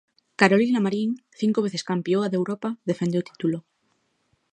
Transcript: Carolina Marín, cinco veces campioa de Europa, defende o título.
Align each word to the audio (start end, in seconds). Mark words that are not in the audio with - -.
Carolina 0.39 0.79
Marín, 0.85 1.11
cinco 1.41 1.59
veces 1.65 1.83
campioa 1.89 2.29
de 2.29 2.37
Europa, 2.41 2.69
defende 2.89 3.19
o 3.21 3.27
título. 3.29 3.57